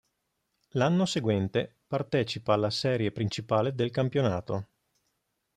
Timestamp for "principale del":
3.11-3.91